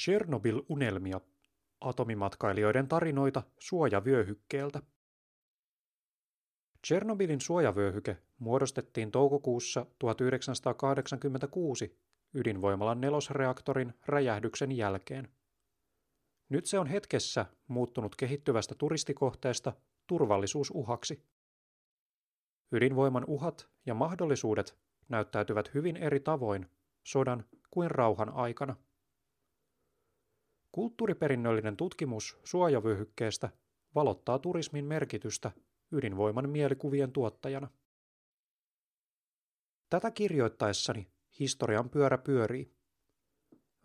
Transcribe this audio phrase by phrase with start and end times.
[0.00, 1.20] Chernobyl-unelmia.
[1.80, 4.82] Atomimatkailijoiden tarinoita suojavyöhykkeeltä.
[6.86, 11.98] Chernobylin suojavyöhyke muodostettiin toukokuussa 1986
[12.34, 15.28] ydinvoimalan nelosreaktorin räjähdyksen jälkeen.
[16.48, 19.72] Nyt se on hetkessä muuttunut kehittyvästä turistikohteesta
[20.06, 21.22] turvallisuusuhaksi.
[22.72, 26.70] Ydinvoiman uhat ja mahdollisuudet näyttäytyvät hyvin eri tavoin
[27.02, 28.76] sodan kuin rauhan aikana.
[30.74, 33.48] Kulttuuriperinnöllinen tutkimus suojavyöhykkeestä
[33.94, 35.50] valottaa turismin merkitystä
[35.92, 37.68] ydinvoiman mielikuvien tuottajana.
[39.90, 41.10] Tätä kirjoittaessani
[41.40, 42.74] historian pyörä pyörii.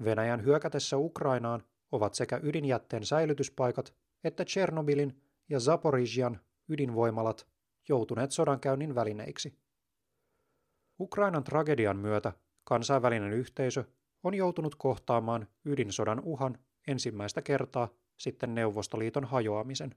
[0.04, 7.48] Venäjän hyökätessä Ukrainaan ovat sekä ydinjätteen säilytyspaikat että Chernobylin ja Zaporižian ydinvoimalat
[7.90, 9.60] joutuneet sodankäynnin välineiksi.
[11.00, 12.34] Ukrainan tragedian myötä
[12.64, 13.84] kansainvälinen yhteisö
[14.24, 16.58] on joutunut kohtaamaan ydinsodan uhan
[16.90, 19.96] ensimmäistä kertaa sitten Neuvostoliiton hajoamisen.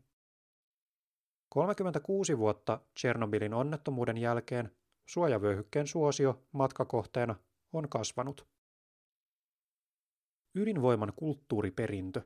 [1.48, 4.70] 36 vuotta Chernobylin onnettomuuden jälkeen
[5.08, 7.34] suojavyöhykkeen suosio matkakohteena
[7.72, 8.48] on kasvanut.
[10.54, 12.22] Ydinvoiman kulttuuriperintö.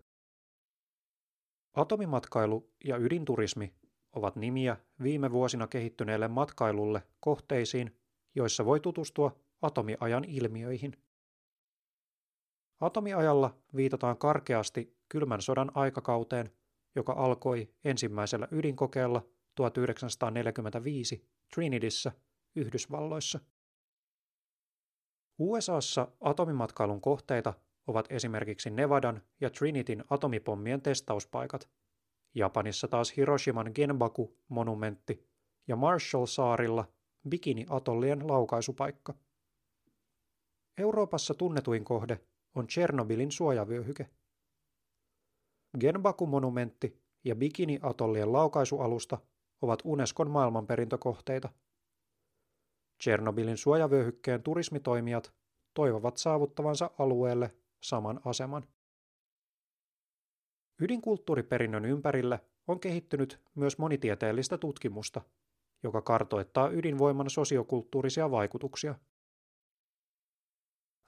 [1.75, 3.75] Atomimatkailu ja ydinturismi
[4.13, 7.97] ovat nimiä viime vuosina kehittyneelle matkailulle kohteisiin,
[8.35, 11.06] joissa voi tutustua atomiajan ilmiöihin.
[12.81, 16.51] Atomiajalla viitataan karkeasti kylmän sodan aikakauteen,
[16.95, 19.23] joka alkoi ensimmäisellä ydinkokeella
[19.55, 22.13] 1945 Trinityssä
[22.57, 23.41] Yhdysvalloissa.
[25.39, 27.55] USAssa atomimatkailun kohteita
[27.87, 31.69] ovat esimerkiksi Nevadan ja Trinityn atomipommien testauspaikat,
[32.35, 35.27] Japanissa taas Hiroshiman Genbaku-monumentti
[35.69, 36.85] ja Marshall-saarilla
[37.29, 39.15] Bikini-atollien laukaisupaikka.
[40.79, 42.21] Euroopassa tunnetuin kohde
[42.57, 44.11] on Chernobylin suojavyöhyke.
[45.81, 49.19] Genbaku-monumentti ja Bikini-atollien laukaisualusta
[49.63, 51.49] ovat Unescon maailmanperintökohteita.
[53.03, 55.35] Chernobylin suojavyöhykkeen turismitoimijat
[55.75, 58.69] toivovat saavuttavansa alueelle saman aseman.
[60.81, 65.21] Ydinkulttuuriperinnön ympärille on kehittynyt myös monitieteellistä tutkimusta,
[65.83, 68.95] joka kartoittaa ydinvoiman sosiokulttuurisia vaikutuksia.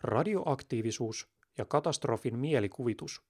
[0.02, 3.22] Radioaktiivisuus ja katastrofin mielikuvitus.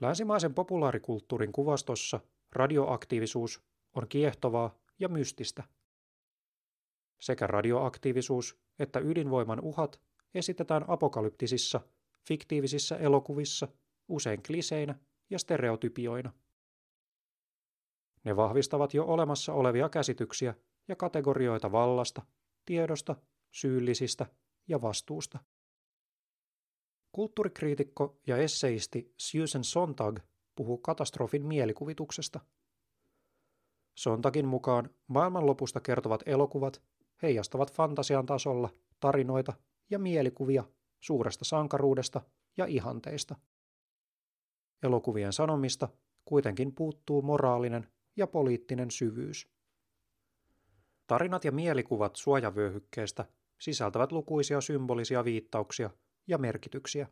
[0.00, 2.20] Länsimaisen populaarikulttuurin kuvastossa
[2.52, 3.62] radioaktiivisuus
[3.94, 5.64] on kiehtovaa ja mystistä.
[7.20, 10.00] Sekä radioaktiivisuus että ydinvoiman uhat
[10.34, 11.80] esitetään apokalyptisissa,
[12.28, 13.68] fiktiivisissä elokuvissa
[14.08, 14.98] usein kliseinä
[15.30, 16.32] ja stereotypioina.
[18.24, 20.54] Ne vahvistavat jo olemassa olevia käsityksiä
[20.88, 22.22] ja kategorioita vallasta,
[22.64, 23.16] tiedosta,
[23.50, 24.26] syyllisistä
[24.68, 25.38] ja vastuusta.
[27.14, 30.18] Kulttuurikriitikko ja esseisti Susan Sontag
[30.54, 32.40] puhuu katastrofin mielikuvituksesta.
[33.94, 36.82] Sontagin mukaan maailmanlopusta kertovat elokuvat
[37.22, 38.70] heijastavat fantasian tasolla
[39.00, 39.52] tarinoita
[39.90, 40.64] ja mielikuvia
[41.00, 42.20] suuresta sankaruudesta
[42.56, 43.36] ja ihanteista.
[44.82, 45.88] Elokuvien sanomista
[46.24, 49.48] kuitenkin puuttuu moraalinen ja poliittinen syvyys.
[51.06, 53.24] Tarinat ja mielikuvat suojavyöhykkeestä
[53.60, 55.90] sisältävät lukuisia symbolisia viittauksia
[56.26, 57.08] ja merkityksiä.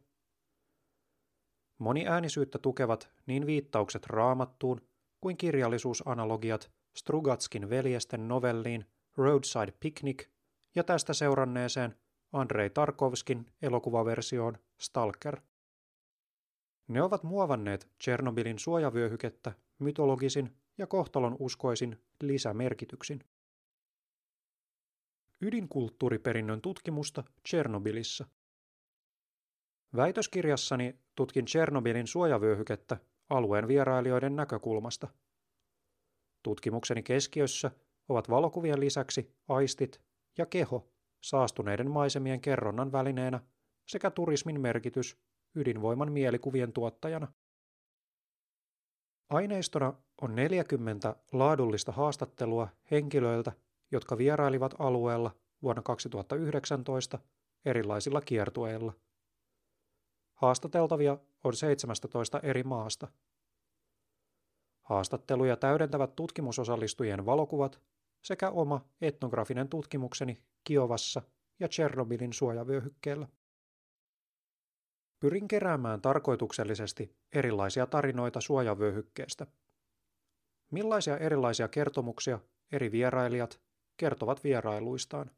[1.78, 4.80] Moniäänisyyttä tukevat niin viittaukset raamattuun
[5.20, 8.86] kuin kirjallisuusanalogiat Strugatskin veljesten novelliin
[9.16, 10.28] Roadside Picnic
[10.74, 11.96] ja tästä seuranneeseen
[12.32, 15.40] Andrei Tarkovskin elokuvaversioon Stalker.
[16.88, 23.24] Ne ovat muovanneet Chernobylin suojavyöhykettä mytologisin ja kohtalon uskoisin lisämerkityksin.
[25.40, 28.26] Ydinkulttuuriperinnön tutkimusta Chernobylissa.
[29.96, 32.96] Väitöskirjassani tutkin Chernobylin suojavyöhykettä
[33.30, 35.08] alueen vierailijoiden näkökulmasta.
[36.42, 37.70] Tutkimukseni keskiössä
[38.08, 40.00] ovat valokuvien lisäksi aistit
[40.38, 43.40] ja keho saastuneiden maisemien kerronnan välineenä
[43.88, 45.18] sekä turismin merkitys
[45.54, 47.32] ydinvoiman mielikuvien tuottajana.
[49.30, 53.52] Aineistona on 40 laadullista haastattelua henkilöiltä,
[53.90, 55.30] jotka vierailivat alueella
[55.62, 57.18] vuonna 2019
[57.64, 58.92] erilaisilla kiertueilla.
[60.42, 63.08] Haastateltavia on 17 eri maasta.
[64.82, 67.80] Haastatteluja täydentävät tutkimusosallistujien valokuvat
[68.22, 71.22] sekä oma etnografinen tutkimukseni Kiovassa
[71.60, 73.28] ja Chernobylin suojavyöhykkeellä.
[75.20, 79.46] Pyrin keräämään tarkoituksellisesti erilaisia tarinoita suojavyöhykkeestä.
[80.70, 82.40] Millaisia erilaisia kertomuksia
[82.72, 83.60] eri vierailijat
[83.96, 85.30] kertovat vierailuistaan?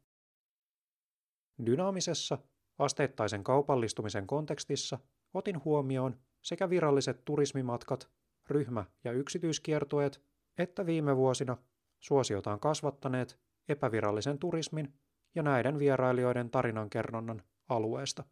[1.65, 2.37] Dynaamisessa
[2.77, 4.99] asteittaisen kaupallistumisen kontekstissa
[5.33, 8.09] otin huomioon sekä viralliset turismimatkat,
[8.49, 10.21] ryhmä- ja yksityiskiertueet,
[10.57, 11.57] että viime vuosina
[11.99, 13.39] suosiotaan kasvattaneet
[13.69, 14.93] epävirallisen turismin
[15.35, 18.23] ja näiden vierailijoiden tarinankerronnan alueesta.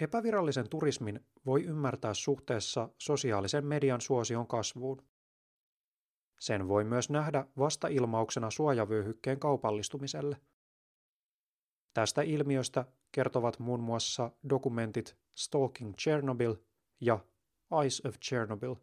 [0.00, 5.02] Epävirallisen turismin voi ymmärtää suhteessa sosiaalisen median suosion kasvuun.
[6.40, 10.36] Sen voi myös nähdä vasta-ilmauksena suojavyöhykkeen kaupallistumiselle.
[11.96, 16.54] Tästä ilmiöstä kertovat muun muassa dokumentit Stalking Chernobyl
[17.00, 17.18] ja
[17.82, 18.74] Eyes of Chernobyl,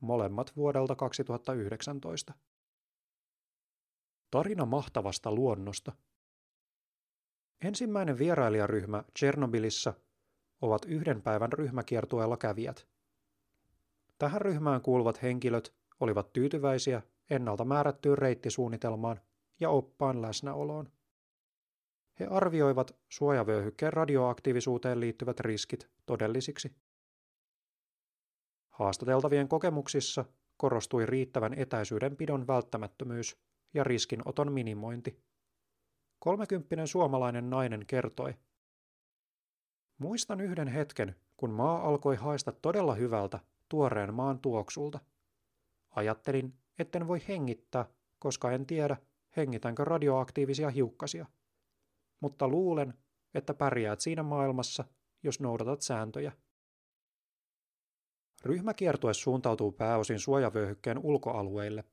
[0.00, 2.34] molemmat vuodelta 2019.
[4.30, 5.92] Tarina mahtavasta luonnosta.
[7.64, 9.94] Ensimmäinen vierailijaryhmä Chernobylissa
[10.60, 12.88] ovat yhden päivän ryhmäkiertueella kävijät.
[14.18, 19.20] Tähän ryhmään kuuluvat henkilöt olivat tyytyväisiä ennalta määrättyyn reittisuunnitelmaan
[19.60, 20.97] ja oppaan läsnäoloon.
[22.20, 26.76] He arvioivat suojavyöhykkeen radioaktiivisuuteen liittyvät riskit todellisiksi.
[28.68, 30.24] Haastateltavien kokemuksissa
[30.56, 33.36] korostui riittävän etäisyyden pidon välttämättömyys
[33.74, 35.22] ja riskinoton minimointi.
[36.18, 38.34] Kolmekymppinen suomalainen nainen kertoi.
[39.98, 43.38] Muistan yhden hetken, kun maa alkoi haista todella hyvältä
[43.68, 44.98] tuoreen maan tuoksulta.
[45.90, 47.86] Ajattelin, etten voi hengittää,
[48.18, 48.96] koska en tiedä,
[49.36, 51.26] hengitänkö radioaktiivisia hiukkasia.
[52.20, 52.94] Mutta luulen,
[53.34, 54.84] että pärjäät siinä maailmassa,
[55.22, 56.32] jos noudatat sääntöjä.
[58.44, 61.84] Ryhmäkiertue suuntautuu pääosin suojavyöhykkeen ulkoalueille.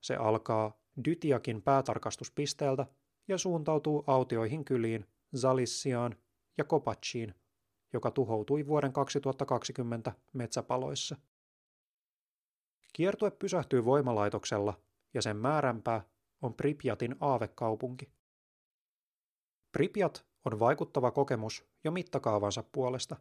[0.00, 2.86] Se alkaa Dytiakin päätarkastuspisteeltä
[3.28, 5.06] ja suuntautuu autioihin kyliin
[5.36, 6.16] Zalissiaan
[6.58, 7.34] ja Kopachiin,
[7.92, 11.16] joka tuhoutui vuoden 2020 metsäpaloissa.
[12.92, 14.80] Kiertue pysähtyy voimalaitoksella
[15.14, 16.04] ja sen määränpää
[16.42, 18.12] on Pripyatin aavekaupunki.
[19.74, 23.16] Pripyat on vaikuttava kokemus jo mittakaavansa puolesta.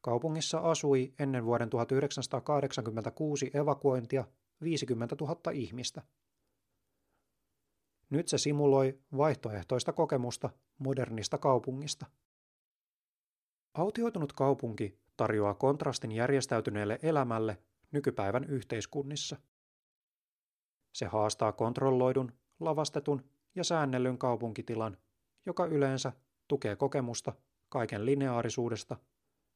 [0.00, 4.24] Kaupungissa asui ennen vuoden 1986 evakuointia
[4.62, 6.02] 50 000 ihmistä.
[8.10, 12.06] Nyt se simuloi vaihtoehtoista kokemusta modernista kaupungista.
[13.74, 17.58] Autioitunut kaupunki tarjoaa kontrastin järjestäytyneelle elämälle
[17.92, 19.36] nykypäivän yhteiskunnissa.
[20.94, 23.24] Se haastaa kontrolloidun, lavastetun
[23.54, 24.96] ja säännellyn kaupunkitilan,
[25.46, 26.12] joka yleensä
[26.48, 27.32] tukee kokemusta
[27.68, 28.96] kaiken lineaarisuudesta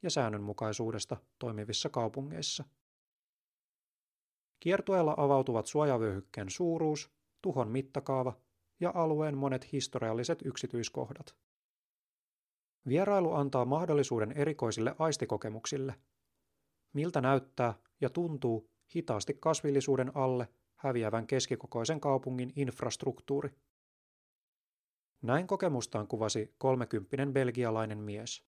[0.02, 2.64] ja säännönmukaisuudesta toimivissa kaupungeissa.
[4.60, 7.10] Kiertueella avautuvat suojavyöhykkeen suuruus,
[7.42, 8.36] tuhon mittakaava
[8.80, 11.36] ja alueen monet historialliset yksityiskohdat.
[12.88, 15.94] Vierailu antaa mahdollisuuden erikoisille aistikokemuksille.
[16.92, 23.50] Miltä näyttää ja tuntuu hitaasti kasvillisuuden alle häviävän keskikokoisen kaupungin infrastruktuuri.
[25.24, 28.44] Näin kokemustaan kuvasi kolmekymppinen belgialainen mies.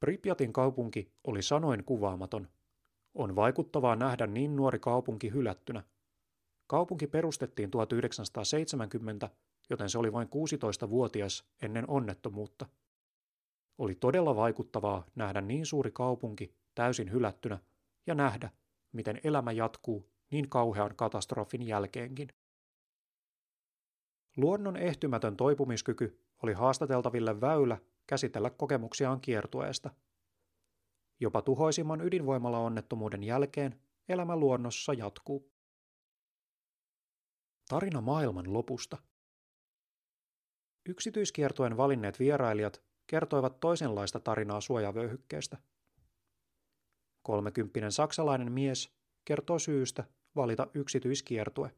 [0.00, 2.48] Pripyatin kaupunki oli sanoin kuvaamaton.
[3.14, 5.82] On vaikuttavaa nähdä niin nuori kaupunki hylättynä–
[6.66, 9.30] Kaupunki perustettiin 1970,
[9.70, 12.66] joten se oli vain 16-vuotias ennen onnettomuutta.
[13.78, 17.58] Oli todella vaikuttavaa nähdä niin suuri kaupunki täysin hylättynä
[18.06, 18.50] ja nähdä,
[18.92, 22.28] miten elämä jatkuu niin kauhean katastrofin jälkeenkin.
[24.36, 29.90] Luonnon ehtymätön toipumiskyky oli haastateltaville väylä käsitellä kokemuksiaan kiertueesta.
[31.20, 35.52] Jopa tuhoisimman ydinvoimala-onnettomuuden jälkeen elämä luonnossa jatkuu.
[37.68, 38.96] Tarina maailman lopusta.
[40.88, 45.58] Yksityiskiertojen valinneet vierailijat kertoivat toisenlaista tarinaa suojavöyhykkeestä.
[47.22, 50.04] Kolmekymppinen saksalainen mies kertoo syystä
[50.36, 51.74] valita yksityiskiertue.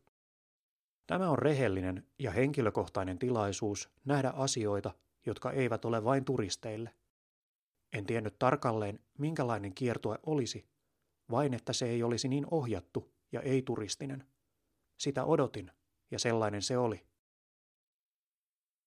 [1.08, 4.94] Tämä on rehellinen ja henkilökohtainen tilaisuus nähdä asioita,
[5.26, 6.94] jotka eivät ole vain turisteille.
[7.92, 10.68] En tiennyt tarkalleen, minkälainen kiertue olisi,
[11.30, 14.24] vain että se ei olisi niin ohjattu ja ei-turistinen.
[14.96, 15.70] Sitä odotin,
[16.10, 17.06] ja sellainen se oli.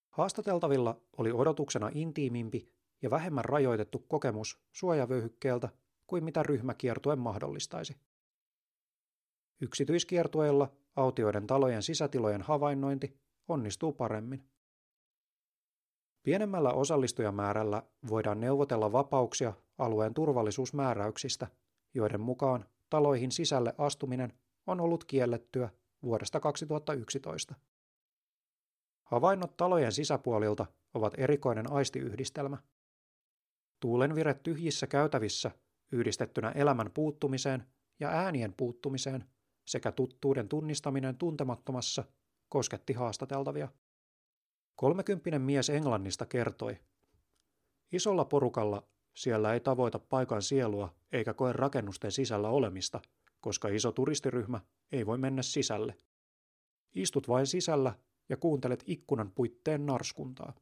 [0.10, 5.70] Haastateltavilla oli odotuksena intiimimpi ja vähemmän rajoitettu kokemus suojavöyhykkeeltä
[6.08, 7.96] kuin mitä ryhmäkiertue mahdollistaisi.
[9.62, 14.52] Yksityiskiertueella autioiden talojen sisätilojen havainnointi onnistuu paremmin.
[16.24, 21.48] Pienemmällä osallistujamäärällä voidaan neuvotella vapauksia alueen turvallisuusmääräyksistä,
[21.94, 24.34] joiden mukaan taloihin sisälle astuminen
[24.68, 25.70] on ollut kiellettyä
[26.04, 27.56] vuodesta 2011.
[29.04, 32.58] Havainnot talojen sisäpuolilta ovat erikoinen aistiyhdistelmä.
[33.80, 35.52] Tuulenvire tyhjissä käytävissä
[35.92, 37.66] yhdistettynä elämän puuttumiseen
[38.00, 39.26] ja äänien puuttumiseen
[39.66, 42.04] sekä tuttuuden tunnistaminen tuntemattomassa
[42.50, 43.68] kosketti haastateltavia.
[44.76, 46.78] Kolmekymppinen mies Englannista kertoi,
[47.92, 53.02] Isolla porukalla siellä ei tavoita paikan sielua eikä koe rakennusten sisällä olemista,
[53.42, 55.98] koska iso turistiryhmä ei voi mennä sisälle.
[56.96, 57.96] Istut vain sisällä
[58.30, 60.54] ja kuuntelet ikkunan puitteen narskuntaa.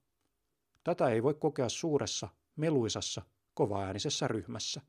[0.83, 3.21] Tätä ei voi kokea suuressa, meluisassa,
[3.53, 4.81] kovaäänisessä ryhmässä.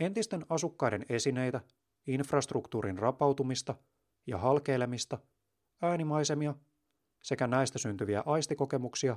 [0.00, 1.60] Entisten asukkaiden esineitä,
[2.06, 3.74] infrastruktuurin rapautumista
[4.26, 5.18] ja halkeilemista,
[5.82, 6.54] äänimaisemia
[7.22, 9.16] sekä näistä syntyviä aistikokemuksia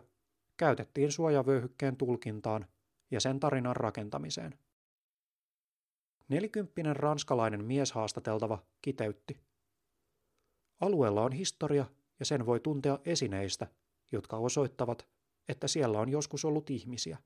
[0.58, 2.68] käytettiin suojavyöhykkeen tulkintaan
[3.12, 4.60] ja sen tarinan rakentamiseen.
[6.30, 9.39] Nelikymppinen ranskalainen mieshaastateltava kiteytti.
[10.80, 11.86] Alueella on historia
[12.20, 13.68] ja sen voi tuntea esineistä,
[14.12, 15.08] jotka osoittavat,
[15.50, 17.18] että siellä on joskus ollut ihmisiä.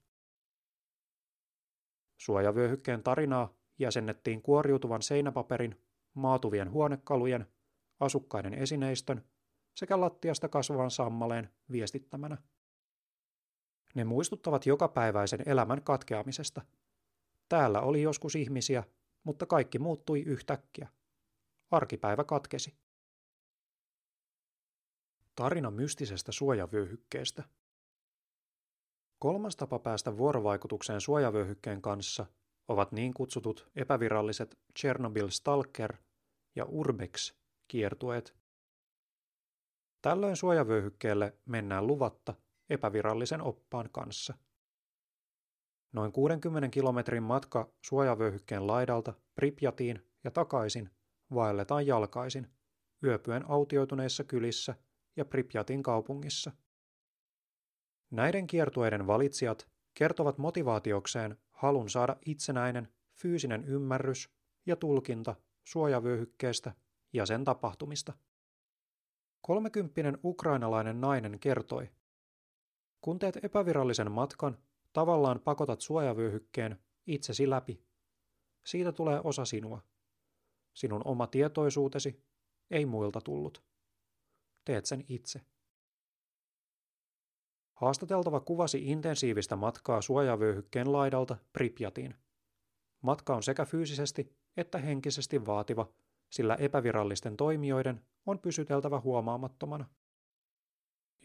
[2.18, 5.82] Suojavyöhykkeen tarinaa jäsennettiin kuoriutuvan seinäpaperin,
[6.14, 7.48] maatuvien huonekalujen,
[8.00, 9.24] asukkaiden esineistön
[9.76, 12.38] sekä lattiasta kasvavan sammaleen viestittämänä.
[13.96, 16.62] Ne muistuttavat jokapäiväisen elämän katkeamisesta.
[17.50, 18.84] Täällä oli joskus ihmisiä,
[19.24, 20.88] mutta kaikki muuttui yhtäkkiä.
[21.72, 22.78] Arkipäivä katkesi.
[25.36, 27.44] Tarina mystisestä suojavyöhykkeestä.
[29.20, 32.26] Kolmas tapa päästä vuorovaikutukseen suojavyöhykkeen kanssa
[32.70, 35.98] ovat niin kutsutut epäviralliset Chernobyl Stalker
[36.56, 37.34] ja Urbex
[37.68, 38.36] kiertueet.
[40.02, 42.34] Tällöin suojavyöhykkeelle mennään luvatta
[42.70, 44.34] epävirallisen oppaan kanssa.
[45.94, 50.90] Noin 60 kilometrin matka suojavyöhykkeen laidalta Pripjatiin ja takaisin
[51.34, 52.48] vaelletaan jalkaisin,
[53.04, 54.76] yöpyen autioituneissa kylissä
[55.16, 56.52] ja Pripjatin kaupungissa.
[58.12, 64.30] Näiden kiertueiden valitsijat kertovat motivaatiokseen halun saada itsenäinen fyysinen ymmärrys
[64.66, 66.74] ja tulkinta suojavyöhykkeestä
[67.14, 68.14] ja sen tapahtumista.
[69.42, 71.90] Kolmekymppinen ukrainalainen nainen kertoi,
[73.02, 74.58] kun teet epävirallisen matkan,
[74.94, 77.84] tavallaan pakotat suojavyöhykkeen itsesi läpi.
[78.66, 79.82] Siitä tulee osa sinua.
[80.74, 82.24] Sinun oma tietoisuutesi
[82.72, 83.64] ei muilta tullut.
[84.66, 85.42] Teet sen itse.
[87.80, 92.16] Haastateltava kuvasi intensiivistä matkaa suojavyöhykkeen laidalta Pripjatiin.
[93.02, 95.90] Matka on sekä fyysisesti että henkisesti vaativa,
[96.30, 99.86] sillä epävirallisten toimijoiden on pysyteltävä huomaamattomana.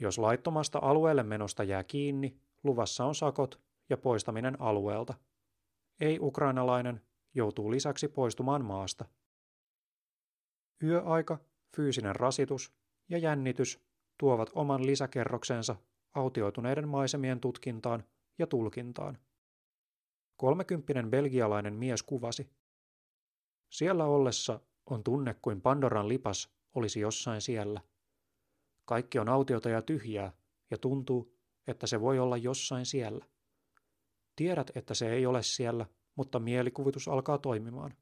[0.01, 5.15] Jos laittomasta alueelle menosta jää kiinni, luvassa on sakot ja poistaminen alueelta.
[6.01, 7.01] Ei-ukrainalainen
[7.35, 9.05] joutuu lisäksi poistumaan maasta.
[10.83, 11.39] Yöaika,
[11.77, 12.73] fyysinen rasitus
[13.09, 13.81] ja jännitys
[14.19, 15.77] tuovat oman lisäkerroksensa
[16.15, 18.05] autioituneiden maisemien tutkintaan
[18.39, 19.19] ja tulkintaan.
[20.37, 22.51] Kolmekymppinen belgialainen mies kuvasi.
[23.71, 27.81] Siellä ollessa on tunne kuin Pandoran lipas olisi jossain siellä–
[28.85, 30.33] kaikki on autiota ja tyhjää,
[30.71, 33.27] ja tuntuu, että se voi olla jossain siellä.
[34.37, 37.95] Tiedät, että se ei ole siellä, mutta mielikuvitus alkaa toimimaan.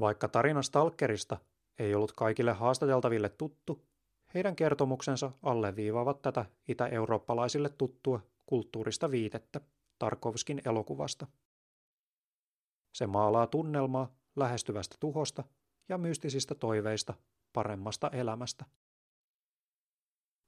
[0.00, 1.36] Vaikka tarina Stalkerista
[1.78, 3.86] ei ollut kaikille haastateltaville tuttu,
[4.34, 9.60] heidän kertomuksensa alleviivaavat tätä itä-eurooppalaisille tuttua kulttuurista viitettä
[9.98, 11.26] Tarkovskin elokuvasta.
[12.94, 15.44] Se maalaa tunnelmaa lähestyvästä tuhosta
[15.88, 17.14] ja mystisistä toiveista
[17.52, 18.64] paremmasta elämästä.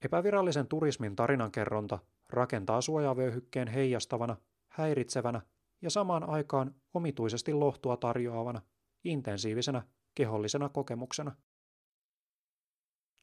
[0.04, 1.98] Epävirallisen turismin tarinankerronta
[2.30, 4.36] rakentaa suojavyöhykkeen heijastavana,
[4.68, 5.42] häiritsevänä
[5.82, 8.62] ja samaan aikaan omituisesti lohtua tarjoavana,
[9.04, 9.82] intensiivisenä
[10.14, 11.36] kehollisena kokemuksena.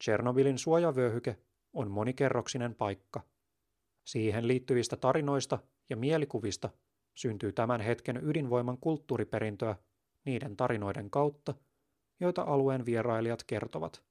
[0.04, 1.38] Chernobylin suojavyöhyke
[1.74, 3.22] on monikerroksinen paikka.
[4.04, 6.70] Siihen liittyvistä tarinoista ja mielikuvista
[7.14, 9.76] syntyy tämän hetken ydinvoiman kulttuuriperintöä
[10.26, 11.54] niiden tarinoiden kautta,
[12.20, 14.04] joita alueen vierailijat kertovat.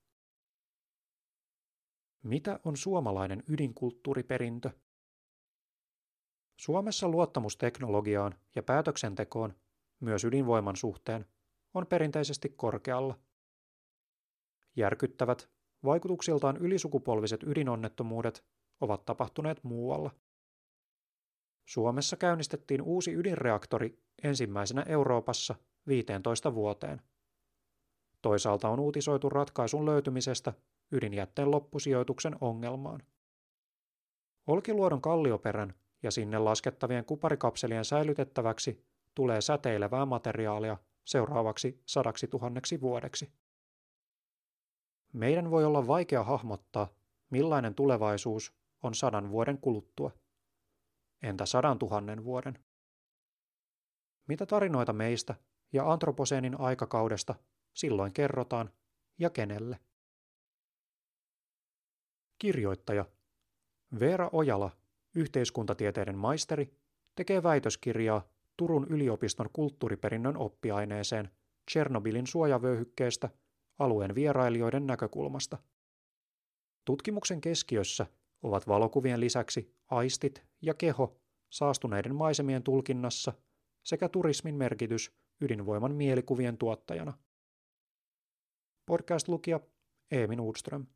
[2.23, 4.71] Mitä on suomalainen ydinkulttuuriperintö?
[6.57, 9.55] Suomessa luottamus teknologiaan ja päätöksentekoon,
[10.01, 11.27] myös ydinvoiman suhteen,
[11.75, 13.19] on perinteisesti korkealla.
[14.77, 15.49] Järkyttävät,
[15.85, 18.45] vaikutuksiltaan ylisukupolviset ydinonnettomuudet
[18.81, 20.11] ovat tapahtuneet muualla.
[21.69, 25.55] Suomessa käynnistettiin uusi ydinreaktori ensimmäisenä Euroopassa
[25.87, 27.03] 15 vuoteen.
[28.23, 30.53] Toisaalta on uutisoitu ratkaisun löytymisestä
[30.93, 33.03] ydinjätteen loppusijoituksen ongelmaan.
[34.47, 38.85] Olkiluodon kallioperän ja sinne laskettavien kuparikapselien säilytettäväksi
[39.15, 43.33] tulee säteilevää materiaalia seuraavaksi sadaksi tuhanneksi vuodeksi.
[45.13, 46.89] Meidän voi olla vaikea hahmottaa,
[47.31, 48.53] millainen tulevaisuus
[48.83, 50.11] on sadan vuoden kuluttua.
[51.23, 52.59] Entä sadan tuhannen vuoden?
[54.29, 55.35] Mitä tarinoita meistä
[55.73, 57.35] ja antroposeenin aikakaudesta
[57.75, 58.71] silloin kerrotaan
[59.19, 59.79] ja kenelle.
[62.39, 63.05] Kirjoittaja
[64.01, 64.71] Veera Ojala,
[65.15, 66.77] yhteiskuntatieteiden maisteri,
[67.15, 71.31] tekee väitöskirjaa Turun yliopiston kulttuuriperinnön oppiaineeseen
[71.71, 73.31] Tchernobylin suojavöyhykkeestä
[73.79, 75.59] alueen vierailijoiden näkökulmasta.
[76.85, 78.07] Tutkimuksen keskiössä
[78.43, 83.33] ovat valokuvien lisäksi aistit ja keho saastuneiden maisemien tulkinnassa
[83.83, 87.13] sekä turismin merkitys ydinvoiman mielikuvien tuottajana.
[88.87, 89.61] Podcast-lukija
[90.11, 90.87] Eemin Udström.